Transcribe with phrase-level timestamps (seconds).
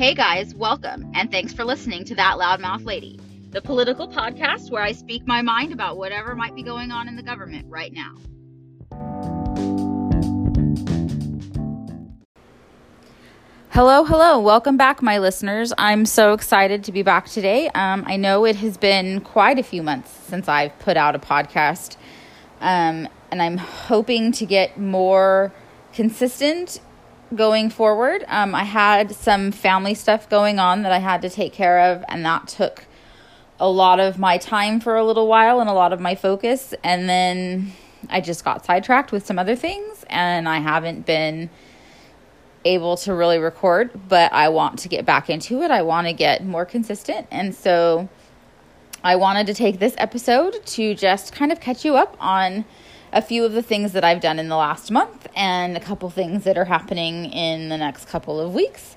[0.00, 4.82] Hey guys, welcome, and thanks for listening to That Loudmouth Lady, the political podcast where
[4.82, 8.14] I speak my mind about whatever might be going on in the government right now.
[13.68, 14.40] Hello, hello.
[14.40, 15.70] Welcome back, my listeners.
[15.76, 17.68] I'm so excited to be back today.
[17.74, 21.18] Um, I know it has been quite a few months since I've put out a
[21.18, 21.98] podcast,
[22.62, 25.52] um, and I'm hoping to get more
[25.92, 26.80] consistent
[27.34, 28.24] going forward.
[28.28, 32.04] Um, I had some family stuff going on that I had to take care of,
[32.08, 32.84] and that took
[33.58, 36.74] a lot of my time for a little while and a lot of my focus.
[36.82, 37.72] And then
[38.08, 41.50] I just got sidetracked with some other things, and I haven't been
[42.64, 45.70] able to really record, but I want to get back into it.
[45.70, 47.26] I want to get more consistent.
[47.30, 48.08] And so
[49.02, 52.64] I wanted to take this episode to just kind of catch you up on
[53.12, 56.08] a few of the things that I've done in the last month and a couple
[56.10, 58.96] things that are happening in the next couple of weeks.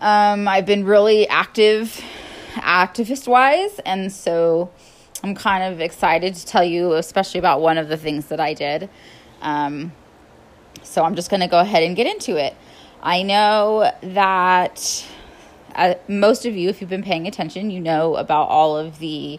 [0.00, 2.00] Um, I've been really active,
[2.54, 4.70] activist wise, and so
[5.22, 8.54] I'm kind of excited to tell you, especially about one of the things that I
[8.54, 8.90] did.
[9.40, 9.92] Um,
[10.82, 12.54] so I'm just going to go ahead and get into it.
[13.02, 15.06] I know that
[15.74, 19.38] uh, most of you, if you've been paying attention, you know about all of the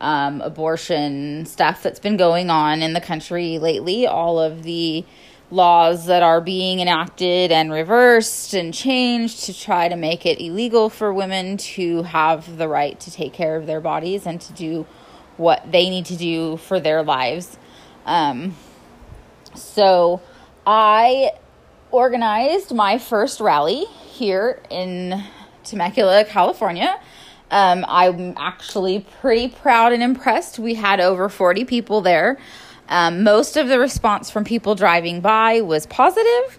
[0.00, 5.04] um, abortion stuff that's been going on in the country lately, all of the
[5.50, 10.88] laws that are being enacted and reversed and changed to try to make it illegal
[10.88, 14.86] for women to have the right to take care of their bodies and to do
[15.36, 17.58] what they need to do for their lives.
[18.06, 18.56] Um,
[19.54, 20.22] so
[20.66, 21.32] I
[21.90, 25.22] organized my first rally here in
[25.64, 26.98] Temecula, California.
[27.52, 30.58] Um, I'm actually pretty proud and impressed.
[30.58, 32.38] We had over 40 people there.
[32.88, 36.58] Um, most of the response from people driving by was positive.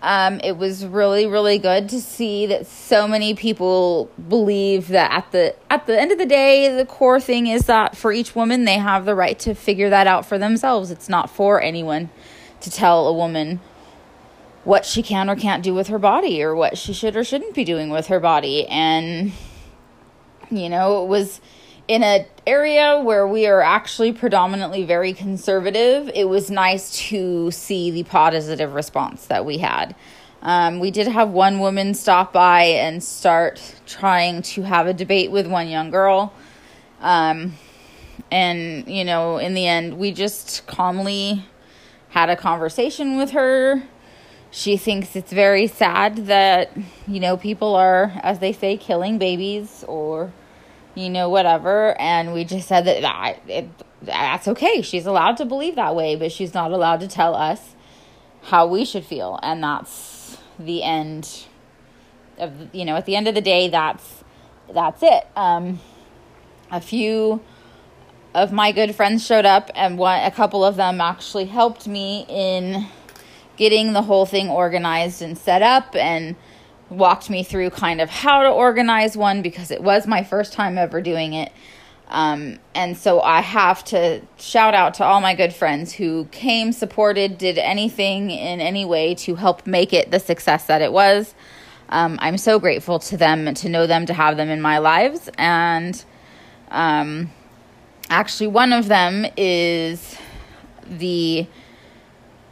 [0.00, 5.30] Um, it was really, really good to see that so many people believe that at
[5.32, 8.64] the at the end of the day, the core thing is that for each woman,
[8.64, 10.90] they have the right to figure that out for themselves.
[10.90, 12.10] It's not for anyone
[12.62, 13.60] to tell a woman
[14.64, 17.54] what she can or can't do with her body or what she should or shouldn't
[17.54, 18.66] be doing with her body.
[18.66, 19.32] And
[20.56, 21.40] you know, it was
[21.88, 26.10] in an area where we are actually predominantly very conservative.
[26.14, 29.94] It was nice to see the positive response that we had.
[30.42, 35.30] Um, we did have one woman stop by and start trying to have a debate
[35.30, 36.32] with one young girl.
[37.00, 37.54] Um,
[38.30, 41.44] and, you know, in the end, we just calmly
[42.08, 43.82] had a conversation with her.
[44.50, 46.76] She thinks it's very sad that,
[47.06, 50.32] you know, people are, as they say, killing babies or
[50.94, 51.98] you know, whatever.
[52.00, 53.68] And we just said that, that it,
[54.02, 54.82] that's okay.
[54.82, 57.74] She's allowed to believe that way, but she's not allowed to tell us
[58.44, 59.38] how we should feel.
[59.42, 61.44] And that's the end
[62.38, 64.24] of, you know, at the end of the day, that's,
[64.72, 65.26] that's it.
[65.36, 65.80] Um,
[66.70, 67.40] a few
[68.34, 72.24] of my good friends showed up and one, a couple of them actually helped me
[72.28, 72.86] in
[73.56, 76.34] getting the whole thing organized and set up and,
[76.92, 80.78] walked me through kind of how to organize one because it was my first time
[80.78, 81.52] ever doing it.
[82.08, 86.72] Um, and so I have to shout out to all my good friends who came,
[86.72, 91.34] supported, did anything in any way to help make it the success that it was.
[91.88, 95.30] Um, I'm so grateful to them, to know them, to have them in my lives.
[95.38, 96.04] And
[96.70, 97.30] um,
[98.10, 100.18] actually, one of them is
[100.86, 101.46] the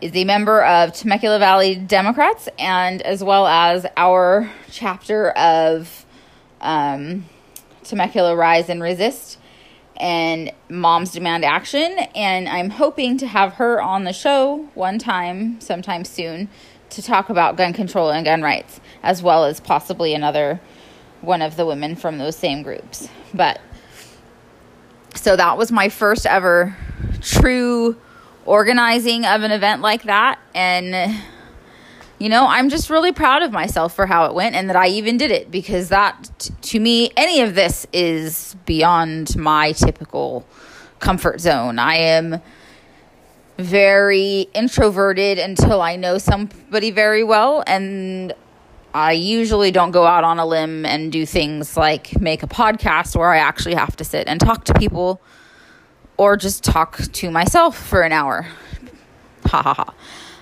[0.01, 6.07] is a member of Temecula Valley Democrats and as well as our chapter of
[6.61, 7.27] um,
[7.85, 9.39] Temecula Rise and Resist
[9.99, 11.99] and Moms Demand Action.
[12.15, 16.49] And I'm hoping to have her on the show one time, sometime soon,
[16.91, 20.61] to talk about gun control and gun rights, as well as possibly another
[21.21, 23.09] one of the women from those same groups.
[23.35, 23.61] But
[25.15, 26.77] so that was my first ever
[27.21, 27.97] true
[28.47, 30.39] organizing of an event like that.
[30.55, 31.21] And,
[32.19, 34.89] you know, I'm just really proud of myself for how it went and that I
[34.89, 40.47] even did it because that, to me, any of this is beyond my typical
[40.99, 41.79] comfort zone.
[41.79, 42.41] I am
[43.59, 47.63] very introverted until I know somebody very well.
[47.67, 48.33] And
[48.93, 53.17] I usually don't go out on a limb and do things like make a podcast
[53.17, 55.21] where I actually have to sit and talk to people
[56.21, 58.47] or just talk to myself for an hour.
[59.47, 59.75] Ha ha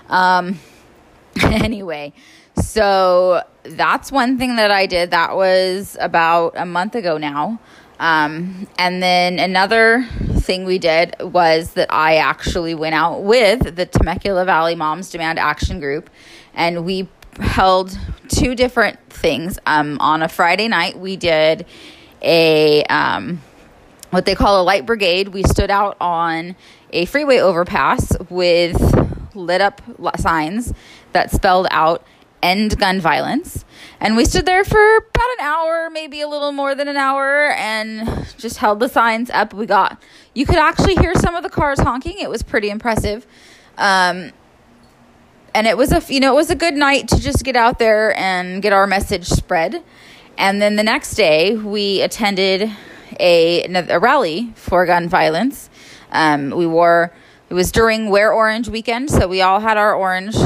[0.09, 0.39] ha.
[0.39, 0.59] Um,
[1.41, 2.13] anyway,
[2.61, 5.13] so that's one thing that I did.
[5.13, 7.61] That was about a month ago now.
[8.01, 10.05] Um, and then another
[10.41, 15.39] thing we did was that I actually went out with the Temecula Valley Moms Demand
[15.39, 16.11] Action Group
[16.55, 17.09] and we
[17.39, 17.97] held
[18.27, 19.61] two different things.
[19.65, 21.67] Um, on a Friday night, we did
[22.21, 23.41] a um,
[24.11, 25.29] what they call a light brigade.
[25.29, 26.57] We stood out on
[26.93, 28.81] a freeway overpass with
[29.35, 29.83] lit up
[30.19, 30.73] signs
[31.13, 32.05] that spelled out
[32.43, 33.65] end gun violence.
[34.01, 37.51] And we stood there for about an hour, maybe a little more than an hour,
[37.53, 39.53] and just held the signs up.
[39.53, 40.01] We got,
[40.35, 42.19] you could actually hear some of the cars honking.
[42.19, 43.27] It was pretty impressive.
[43.77, 44.33] Um,
[45.55, 47.79] and it was a, you know, it was a good night to just get out
[47.79, 49.83] there and get our message spread.
[50.37, 52.71] And then the next day, we attended
[53.19, 55.71] a, a rally for gun violence.
[56.11, 57.13] Um, we wore,
[57.51, 60.37] it was during Wear Orange weekend, so we all had our orange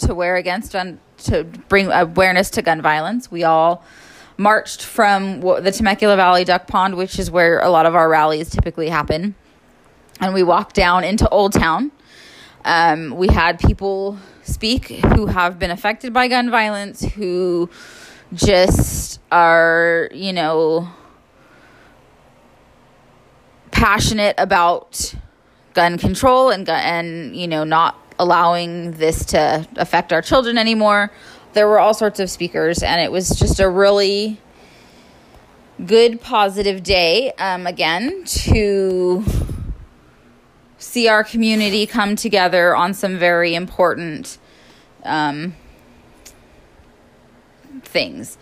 [0.00, 3.30] to wear against gun, to bring awareness to gun violence.
[3.30, 3.84] We all
[4.36, 8.50] marched from the Temecula Valley Duck Pond, which is where a lot of our rallies
[8.50, 9.34] typically happen,
[10.20, 11.90] and we walked down into Old Town.
[12.64, 17.68] Um, we had people speak who have been affected by gun violence, who
[18.32, 20.88] just are, you know,
[23.70, 25.14] passionate about
[25.74, 31.10] gun control and and you know not allowing this to affect our children anymore.
[31.52, 34.40] There were all sorts of speakers, and it was just a really
[35.84, 37.32] good, positive day.
[37.38, 39.24] Um, again, to
[40.78, 44.38] see our community come together on some very important
[45.04, 45.54] um,
[47.82, 48.36] things.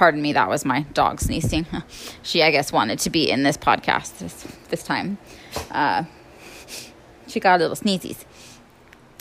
[0.00, 1.66] Pardon me, that was my dog sneezing.
[2.22, 5.18] she, I guess, wanted to be in this podcast this, this time.
[5.70, 6.04] Uh,
[7.26, 8.24] she got a little sneezies.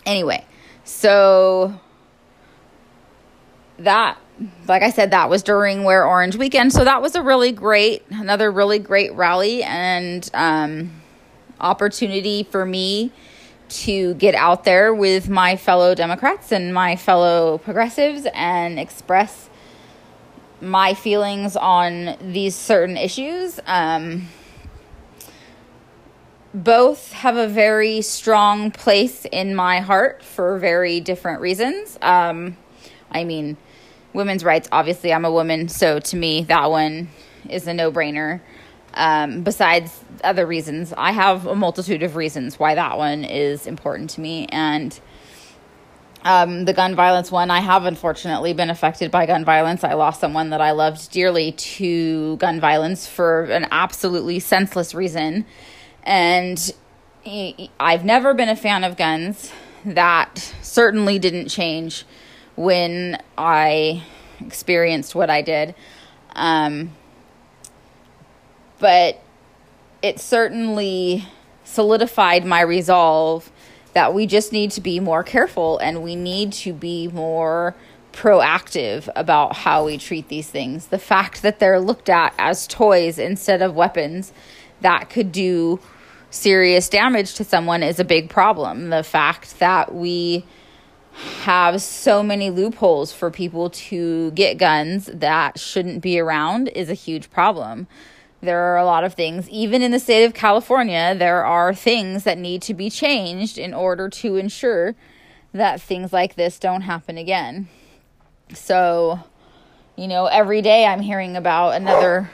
[0.06, 0.46] Anyway,
[0.86, 1.78] so
[3.80, 4.20] that,
[4.70, 6.72] like I said, that was during Wear Orange weekend.
[6.72, 11.02] So that was a really great, another really great rally and um,
[11.60, 13.12] opportunity for me
[13.68, 19.49] to get out there with my fellow Democrats and my fellow progressives and express
[20.61, 23.59] my feelings on these certain issues.
[23.65, 24.27] Um,
[26.53, 31.97] both have a very strong place in my heart for very different reasons.
[32.01, 32.57] Um,
[33.11, 33.57] I mean,
[34.13, 37.09] women's rights, obviously, I'm a woman, so to me, that one
[37.50, 38.41] is a no brainer.
[38.95, 44.09] Um, besides other reasons, I have a multitude of reasons why that one is important
[44.11, 44.47] to me.
[44.47, 45.00] And
[46.24, 49.83] um, the gun violence one, I have unfortunately been affected by gun violence.
[49.83, 55.45] I lost someone that I loved dearly to gun violence for an absolutely senseless reason.
[56.04, 56.74] And
[57.80, 59.51] I've never been a fan of guns.
[59.86, 62.06] That certainly didn't change
[62.56, 64.04] when I
[64.42, 65.74] experienced what I did.
[66.36, 66.92] Um,
[68.80, 69.21] but
[70.01, 71.25] it certainly
[71.63, 73.51] solidified my resolve
[74.00, 77.75] that we just need to be more careful and we need to be more
[78.13, 80.88] proactive about how we treat these things.
[80.88, 84.31] The fact that they're looked at as toys instead of weapons
[84.80, 85.81] that could do
[86.30, 88.90] serious damage to someone is a big problem.
[88.90, 90.45] The fact that we
[91.42, 96.94] have so many loopholes for people to get guns that shouldn't be around is a
[96.94, 97.86] huge problem.
[98.41, 102.24] There are a lot of things, even in the state of California, there are things
[102.24, 104.95] that need to be changed in order to ensure
[105.53, 107.68] that things like this don't happen again.
[108.54, 109.19] So,
[109.95, 112.31] you know, every day I'm hearing about another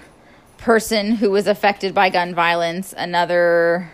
[0.57, 3.91] person who was affected by gun violence, another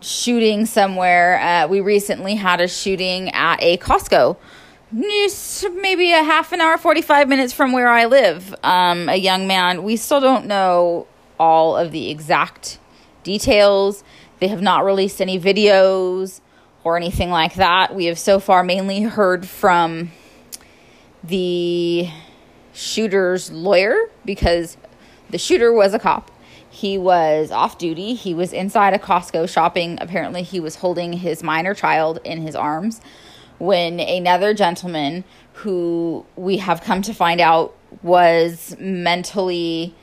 [0.00, 1.38] shooting somewhere.
[1.40, 4.36] Uh, we recently had a shooting at a Costco,
[4.92, 8.54] maybe a half an hour, 45 minutes from where I live.
[8.62, 11.06] Um, a young man, we still don't know
[11.38, 12.78] all of the exact
[13.22, 14.04] details.
[14.40, 16.40] They have not released any videos
[16.84, 17.94] or anything like that.
[17.94, 20.12] We have so far mainly heard from
[21.22, 22.08] the
[22.72, 24.76] shooter's lawyer because
[25.30, 26.30] the shooter was a cop.
[26.68, 28.14] He was off duty.
[28.14, 29.96] He was inside a Costco shopping.
[30.00, 33.00] Apparently, he was holding his minor child in his arms
[33.64, 39.94] when another gentleman who we have come to find out was mentally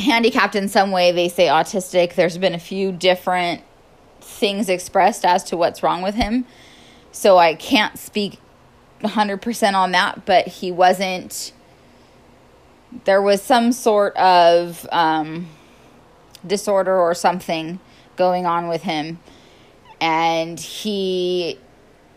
[0.00, 1.12] handicapped in some way.
[1.12, 2.14] They say autistic.
[2.14, 3.62] There's been a few different
[4.20, 6.44] things expressed as to what's wrong with him.
[7.12, 8.38] So I can't speak
[9.00, 11.52] 100% on that, but he wasn't
[13.04, 15.46] there was some sort of um,
[16.46, 17.78] disorder or something
[18.16, 19.18] going on with him.
[20.00, 21.58] And he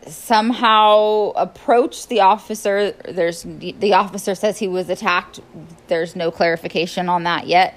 [0.08, 2.92] somehow approached the officer.
[2.92, 5.40] There's the officer says he was attacked.
[5.88, 7.76] There's no clarification on that yet.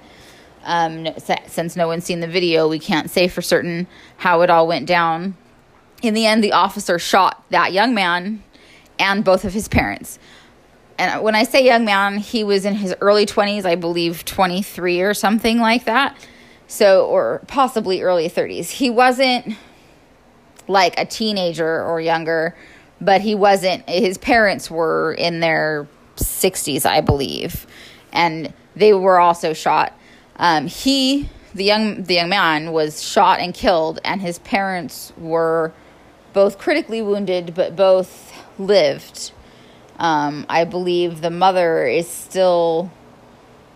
[0.64, 1.08] Um,
[1.46, 4.86] since no one's seen the video, we can't say for certain how it all went
[4.86, 5.36] down.
[6.02, 8.42] In the end, the officer shot that young man
[8.98, 10.18] and both of his parents.
[10.98, 15.02] And when I say young man, he was in his early 20s, I believe 23
[15.02, 16.16] or something like that.
[16.66, 18.70] So, or possibly early 30s.
[18.70, 19.56] He wasn't
[20.68, 22.56] like a teenager or younger,
[23.00, 27.66] but he wasn't, his parents were in their 60s, I believe.
[28.12, 29.92] And they were also shot.
[30.36, 35.72] Um, he, the young, the young man, was shot and killed, and his parents were
[36.32, 39.32] both critically wounded, but both lived.
[39.98, 42.90] Um, I believe the mother is still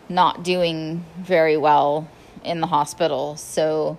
[0.08, 2.08] not doing very well
[2.44, 3.36] in the hospital.
[3.36, 3.98] So,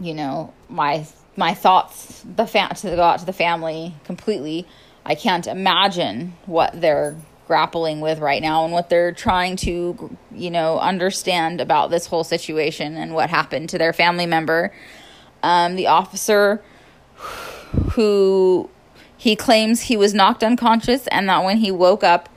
[0.00, 4.66] you know, my my thoughts the fam- to go out to the family completely.
[5.04, 10.50] I can't imagine what they're grappling with right now and what they're trying to, you
[10.50, 14.72] know, understand about this whole situation and what happened to their family member.
[15.42, 16.62] Um, the officer
[17.92, 18.70] who
[19.16, 22.28] he claims he was knocked unconscious and that when he woke up,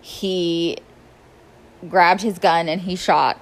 [0.00, 0.76] he
[1.88, 3.40] grabbed his gun and he shot.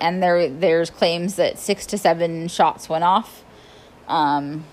[0.00, 3.44] And there, there's claims that six to seven shots went off.
[4.12, 4.66] Um,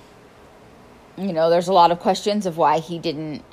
[1.17, 3.43] you know, there's a lot of questions of why he didn't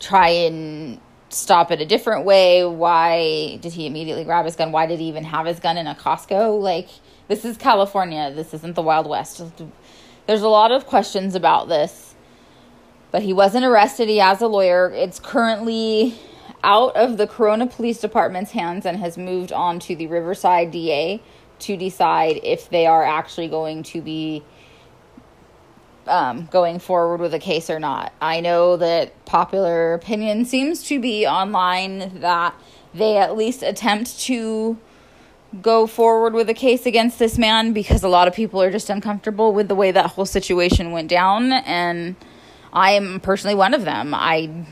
[0.00, 2.64] try and stop it a different way.
[2.64, 4.72] Why did he immediately grab his gun?
[4.72, 6.60] Why did he even have his gun in a Costco?
[6.60, 6.88] Like,
[7.28, 8.32] this is California.
[8.34, 9.40] This isn't the Wild West.
[10.26, 12.16] There's a lot of questions about this.
[13.12, 14.08] But he wasn't arrested.
[14.08, 14.90] He has a lawyer.
[14.90, 16.18] It's currently
[16.64, 21.22] out of the Corona Police Department's hands and has moved on to the Riverside DA
[21.60, 24.42] to decide if they are actually going to be
[26.06, 28.12] um, going forward with a case or not.
[28.20, 32.54] I know that popular opinion seems to be online that
[32.94, 34.78] they at least attempt to
[35.62, 38.88] go forward with a case against this man because a lot of people are just
[38.88, 42.14] uncomfortable with the way that whole situation went down and
[42.72, 44.14] I am personally one of them.
[44.14, 44.66] I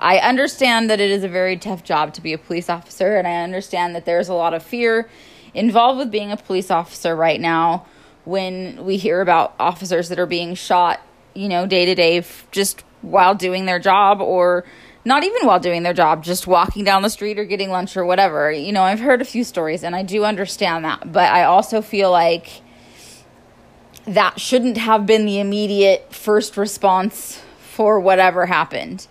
[0.00, 3.26] I understand that it is a very tough job to be a police officer and
[3.26, 5.08] I understand that there's a lot of fear
[5.54, 7.86] involved with being a police officer right now
[8.28, 11.00] when we hear about officers that are being shot,
[11.32, 14.66] you know, day to day just while doing their job or
[15.06, 18.04] not even while doing their job, just walking down the street or getting lunch or
[18.04, 18.52] whatever.
[18.52, 21.80] You know, I've heard a few stories and I do understand that, but I also
[21.80, 22.60] feel like
[24.04, 29.06] that shouldn't have been the immediate first response for whatever happened.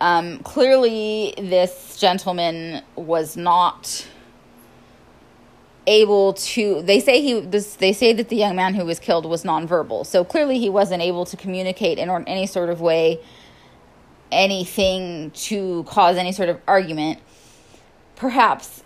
[0.00, 4.06] Um, clearly, this gentleman was not
[5.86, 9.24] able to they say he this they say that the young man who was killed
[9.24, 13.20] was nonverbal so clearly he wasn't able to communicate in any sort of way
[14.32, 17.20] anything to cause any sort of argument
[18.16, 18.82] perhaps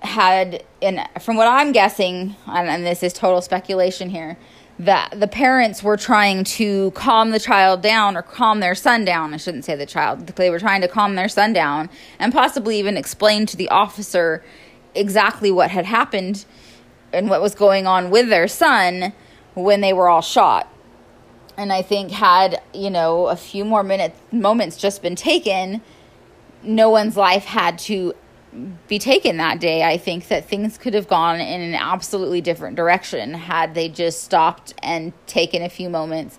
[0.00, 4.36] had and from what i'm guessing and, and this is total speculation here
[4.78, 9.34] that the parents were trying to calm the child down or calm their son down.
[9.34, 10.24] I shouldn't say the child.
[10.28, 14.44] They were trying to calm their son down and possibly even explain to the officer
[14.98, 16.44] exactly what had happened
[17.12, 19.12] and what was going on with their son
[19.54, 20.68] when they were all shot.
[21.56, 25.82] And I think had, you know, a few more minutes moments just been taken,
[26.62, 28.14] no one's life had to
[28.86, 29.82] be taken that day.
[29.82, 34.22] I think that things could have gone in an absolutely different direction had they just
[34.22, 36.38] stopped and taken a few moments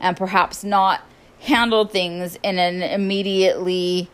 [0.00, 1.02] and perhaps not
[1.40, 4.10] handled things in an immediately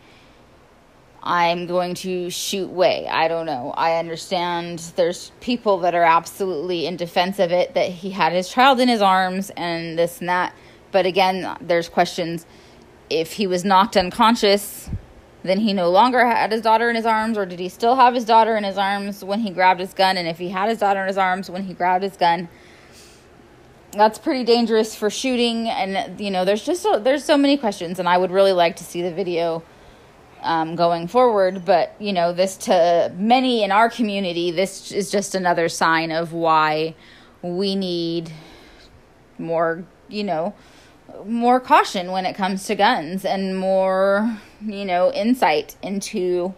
[1.26, 3.08] I'm going to shoot way.
[3.08, 3.72] I don't know.
[3.74, 8.50] I understand there's people that are absolutely in defense of it, that he had his
[8.50, 10.54] child in his arms and this and that.
[10.92, 12.44] But again, there's questions.
[13.08, 14.90] If he was knocked unconscious,
[15.42, 18.14] then he no longer had his daughter in his arms, or did he still have
[18.14, 20.18] his daughter in his arms when he grabbed his gun?
[20.18, 22.50] And if he had his daughter in his arms when he grabbed his gun,
[23.92, 25.68] that's pretty dangerous for shooting.
[25.68, 28.76] And you know, there's just so, there's so many questions, and I would really like
[28.76, 29.62] to see the video
[30.44, 31.64] um, going forward.
[31.64, 36.32] But, you know, this to many in our community, this is just another sign of
[36.32, 36.94] why
[37.42, 38.30] we need
[39.38, 40.54] more, you know,
[41.26, 46.54] more caution when it comes to guns and more, you know, insight into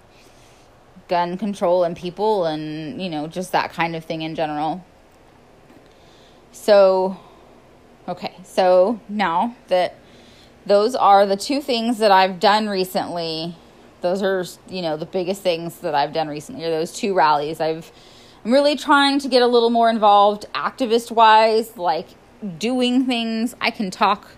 [1.09, 4.85] gun control and people and, you know, just that kind of thing in general.
[6.53, 7.19] So,
[8.09, 9.95] okay, so now that
[10.65, 13.57] those are the two things that I've done recently
[14.01, 17.61] those are you know the biggest things that I've done recently are those two rallies.
[17.61, 17.91] I've
[18.45, 22.07] I'm really trying to get a little more involved activist wise, like
[22.59, 23.57] doing things.
[23.61, 24.29] I can talk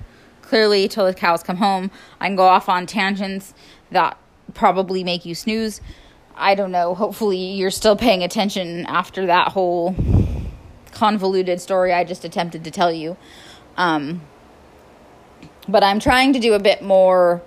[0.41, 1.91] clearly till the cows come home.
[2.19, 3.53] I can go off on tangents
[3.91, 4.17] that
[4.55, 5.83] probably make you snooze.
[6.37, 6.95] I don't know.
[6.95, 9.95] Hopefully, you're still paying attention after that whole
[10.93, 13.17] convoluted story I just attempted to tell you.
[13.77, 14.23] Um,
[15.69, 17.43] but I'm trying to do a bit more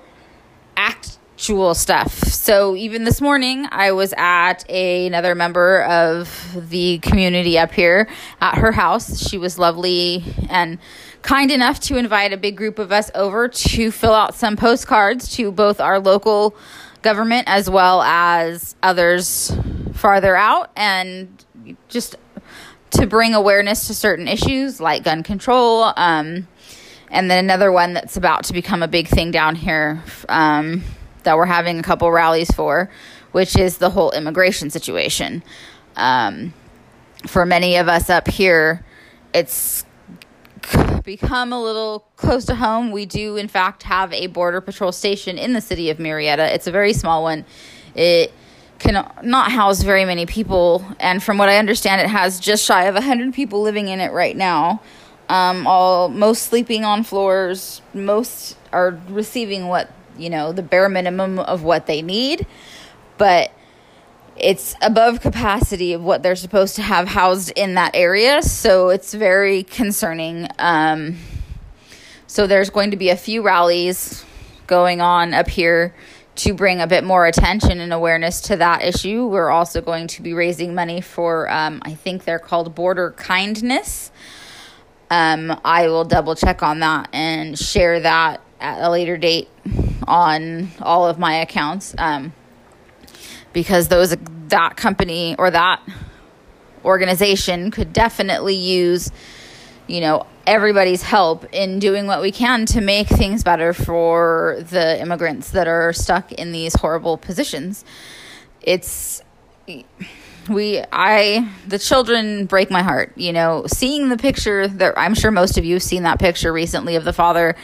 [1.41, 2.13] actual stuff.
[2.25, 8.07] So even this morning, I was at a, another member of the community up here
[8.39, 9.27] at her house.
[9.27, 10.77] She was lovely and
[11.23, 15.35] kind enough to invite a big group of us over to fill out some postcards
[15.37, 16.55] to both our local
[17.01, 19.51] government as well as others
[19.93, 21.43] farther out and
[21.87, 22.17] just
[22.91, 26.47] to bring awareness to certain issues like gun control um,
[27.09, 30.83] and then another one that's about to become a big thing down here um,
[31.23, 32.89] that we're having a couple rallies for
[33.31, 35.43] which is the whole immigration situation
[35.95, 36.53] um,
[37.27, 38.83] for many of us up here
[39.33, 39.85] it's
[41.03, 45.37] become a little close to home, we do in fact have a border patrol station
[45.37, 46.53] in the city of Murrieta.
[46.53, 47.45] It's a very small one.
[47.95, 48.31] It
[48.79, 52.85] can not house very many people, and from what I understand, it has just shy
[52.85, 54.81] of 100 people living in it right now.
[55.29, 61.39] Um, all most sleeping on floors, most are receiving what you know the bare minimum
[61.39, 62.45] of what they need,
[63.17, 63.51] but
[64.37, 68.41] it's above capacity of what they're supposed to have housed in that area.
[68.41, 70.47] So it's very concerning.
[70.57, 71.17] Um,
[72.27, 74.23] so there's going to be a few rallies
[74.67, 75.93] going on up here
[76.33, 79.27] to bring a bit more attention and awareness to that issue.
[79.27, 84.11] We're also going to be raising money for, um, I think they're called Border Kindness.
[85.09, 89.49] Um, I will double check on that and share that at a later date
[90.11, 91.95] on all of my accounts.
[91.97, 92.33] Um,
[93.53, 94.15] because those
[94.49, 95.81] that company or that
[96.83, 99.11] organization could definitely use
[99.87, 104.99] you know everybody's help in doing what we can to make things better for the
[104.99, 107.85] immigrants that are stuck in these horrible positions
[108.61, 109.21] it's
[110.49, 115.29] we i the children break my heart you know seeing the picture that i'm sure
[115.29, 117.55] most of you have seen that picture recently of the father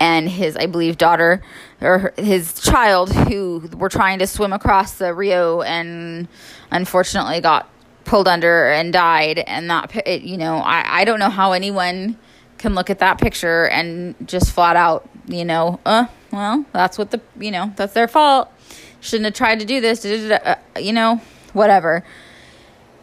[0.00, 1.42] and his, I believe, daughter
[1.80, 6.28] or his child who were trying to swim across the Rio and
[6.70, 7.68] unfortunately got
[8.04, 9.38] pulled under and died.
[9.38, 12.18] And that, it, you know, I, I don't know how anyone
[12.58, 17.10] can look at that picture and just flat out, you know, uh, well, that's what
[17.10, 18.52] the, you know, that's their fault.
[19.00, 21.20] Shouldn't have tried to do this, uh, you know,
[21.52, 22.04] whatever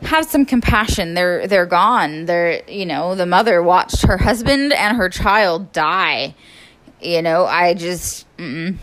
[0.01, 1.13] have some compassion.
[1.13, 2.25] They're they're gone.
[2.25, 6.35] They're you know the mother watched her husband and her child die
[7.01, 8.77] you know, I just, mm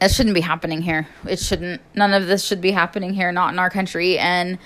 [0.00, 1.08] it shouldn't be happening here.
[1.26, 4.18] It shouldn't, none of this should be happening here, not in our country.
[4.18, 4.58] And,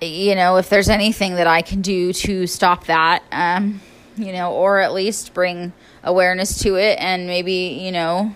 [0.00, 3.80] you know, if there's anything that I can do to stop that, um,
[4.16, 8.34] you know, or at least bring awareness to it and maybe, you know,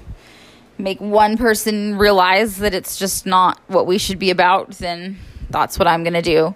[0.77, 5.79] make one person realize that it's just not what we should be about, then that's
[5.79, 6.55] what I'm going to do.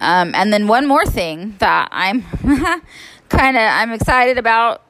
[0.00, 2.22] Um, and then one more thing that I'm
[3.28, 4.82] kind of I'm excited about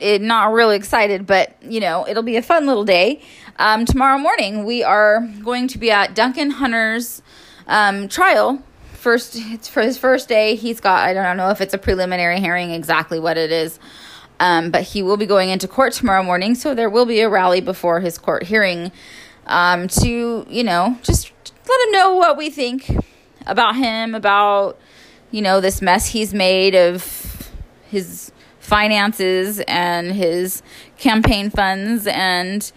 [0.00, 3.22] it, not really excited, but you know, it'll be a fun little day.
[3.58, 7.22] Um, tomorrow morning, we are going to be at Duncan Hunter's
[7.66, 8.62] um, trial.
[8.92, 10.56] First, it's for his first day.
[10.56, 13.78] He's got, I don't know if it's a preliminary hearing, exactly what it is.
[14.38, 17.28] Um, but he will be going into court tomorrow morning, so there will be a
[17.28, 18.92] rally before his court hearing
[19.46, 21.32] um, to, you know, just
[21.66, 22.90] let him know what we think
[23.46, 24.78] about him, about,
[25.30, 27.50] you know, this mess he's made of
[27.88, 28.32] his
[28.66, 30.60] finances and his
[30.98, 32.72] campaign funds and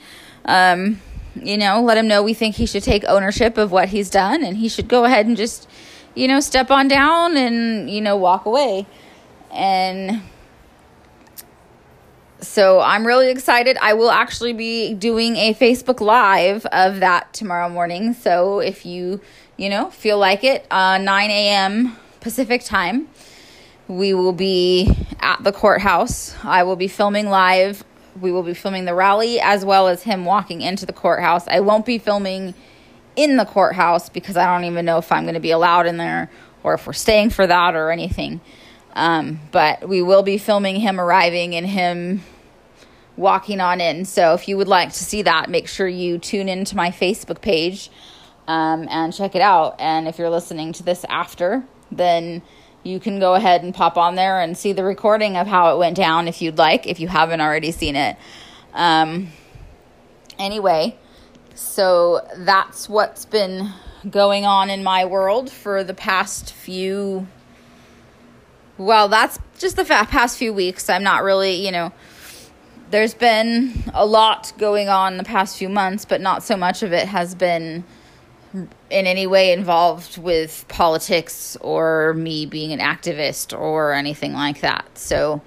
[0.45, 1.01] um,
[1.35, 4.43] you know let him know we think he should take ownership of what he's done
[4.43, 5.67] and he should go ahead and just
[6.13, 8.85] you know step on down and you know walk away
[9.51, 10.21] and
[12.41, 13.77] so I'm really excited.
[13.81, 18.13] I will actually be doing a Facebook Live of that tomorrow morning.
[18.13, 19.19] So if you,
[19.57, 21.97] you know, feel like it, uh, 9 a.m.
[22.21, 23.09] Pacific time,
[23.89, 26.35] we will be at the courthouse.
[26.43, 27.83] I will be filming live.
[28.21, 31.47] We will be filming the rally as well as him walking into the courthouse.
[31.47, 32.53] I won't be filming
[33.15, 35.97] in the courthouse because I don't even know if I'm going to be allowed in
[35.97, 36.29] there
[36.61, 38.41] or if we're staying for that or anything.
[38.93, 42.21] Um, but we will be filming him arriving and him
[43.17, 44.05] walking on in.
[44.05, 47.41] So if you would like to see that, make sure you tune into my Facebook
[47.41, 47.89] page
[48.47, 49.77] um, and check it out.
[49.79, 52.43] And if you're listening to this after, then
[52.89, 55.77] you can go ahead and pop on there and see the recording of how it
[55.77, 58.17] went down if you'd like, if you haven't already seen it.
[58.73, 59.29] Um,
[60.37, 60.97] anyway,
[61.55, 63.71] so that's what's been
[64.09, 67.27] going on in my world for the past few.
[68.77, 70.89] Well, that's just the past few weeks.
[70.89, 71.91] I'm not really, you know,
[72.91, 76.93] there's been a lot going on the past few months, but not so much of
[76.93, 77.83] it has been
[78.89, 84.97] in any way involved with politics or me being an activist or anything like that.
[84.97, 85.41] So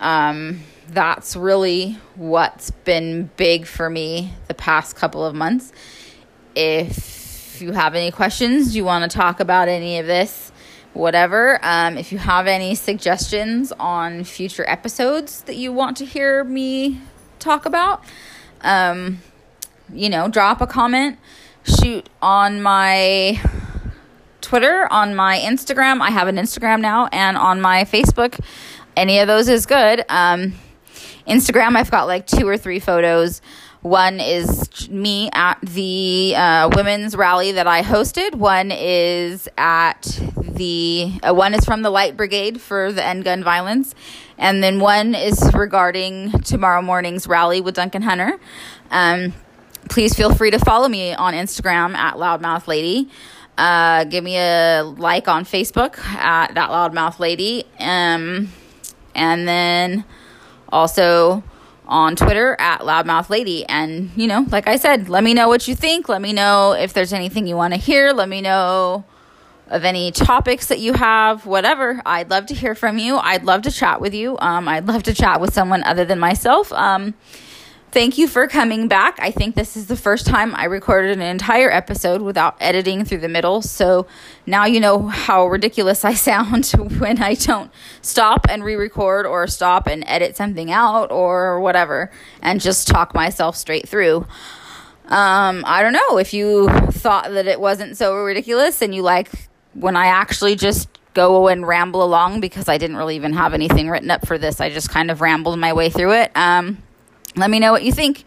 [0.00, 5.72] Um, that's really what's been big for me the past couple of months.
[6.54, 10.52] If you have any questions, you want to talk about any of this,
[10.92, 11.58] whatever.
[11.62, 17.00] Um, if you have any suggestions on future episodes that you want to hear me
[17.40, 18.04] talk about,
[18.60, 19.20] um,
[19.92, 21.18] you know, drop a comment,
[21.68, 23.40] shoot on my
[24.40, 26.00] Twitter, on my Instagram.
[26.00, 28.40] I have an Instagram now, and on my Facebook.
[28.96, 30.04] Any of those is good.
[30.08, 30.54] Um,
[31.26, 33.42] Instagram, I've got like two or three photos.
[33.82, 38.34] One is me at the uh, women's rally that I hosted.
[38.34, 43.44] One is at the uh, one is from the Light Brigade for the end gun
[43.44, 43.94] violence,
[44.36, 48.40] and then one is regarding tomorrow morning's rally with Duncan Hunter.
[48.90, 49.32] Um,
[49.88, 53.08] please feel free to follow me on Instagram at Loudmouth Lady.
[53.56, 57.64] Uh, give me a like on Facebook at that Loudmouth Lady.
[57.80, 58.52] Um,
[59.14, 60.04] and then
[60.68, 61.42] also
[61.86, 63.66] on Twitter at Loudmouth Lady.
[63.66, 66.08] And, you know, like I said, let me know what you think.
[66.08, 68.12] Let me know if there's anything you want to hear.
[68.12, 69.04] Let me know
[69.68, 72.00] of any topics that you have, whatever.
[72.06, 73.16] I'd love to hear from you.
[73.16, 74.38] I'd love to chat with you.
[74.38, 76.72] Um, I'd love to chat with someone other than myself.
[76.72, 77.14] Um,
[77.90, 79.18] Thank you for coming back.
[79.18, 83.20] I think this is the first time I recorded an entire episode without editing through
[83.20, 83.62] the middle.
[83.62, 84.06] So
[84.44, 86.66] now you know how ridiculous I sound
[86.98, 87.72] when I don't
[88.02, 92.10] stop and re record or stop and edit something out or whatever
[92.42, 94.26] and just talk myself straight through.
[95.06, 99.30] Um, I don't know if you thought that it wasn't so ridiculous and you like
[99.72, 103.88] when I actually just go and ramble along because I didn't really even have anything
[103.88, 104.60] written up for this.
[104.60, 106.30] I just kind of rambled my way through it.
[106.34, 106.82] Um,
[107.38, 108.24] let me know what you think.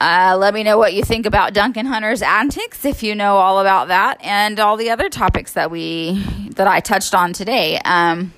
[0.00, 3.60] Uh, let me know what you think about Duncan Hunter's antics if you know all
[3.60, 6.24] about that and all the other topics that we
[6.56, 7.78] that I touched on today.
[7.84, 8.32] Um,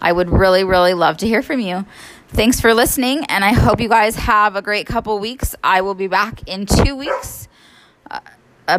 [0.00, 1.86] I would really, really love to hear from you.
[2.28, 5.54] Thanks for listening, and I hope you guys have a great couple weeks.
[5.62, 7.46] I will be back in two weeks.
[8.10, 8.20] Uh,
[8.66, 8.78] uh,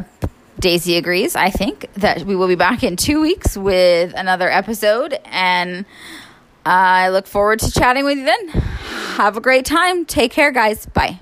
[0.59, 1.35] Daisy agrees.
[1.35, 5.85] I think that we will be back in two weeks with another episode, and
[6.67, 8.49] I look forward to chatting with you then.
[8.49, 10.05] Have a great time.
[10.05, 10.85] Take care, guys.
[10.85, 11.19] Bye.